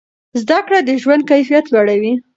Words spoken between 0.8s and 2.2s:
د ژوند کیفیت لوړوي.